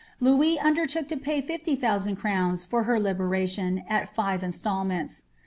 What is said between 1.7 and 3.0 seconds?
thousand crowns for tier